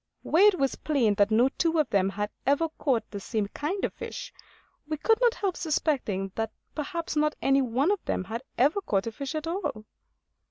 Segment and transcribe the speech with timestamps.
[0.23, 3.85] Where it was plain that no two of them had ever caught the same kind
[3.85, 4.33] of fish,
[4.87, 9.05] we could not help suspecting that perhaps not any one of them had ever caught
[9.05, 9.85] a fish at all.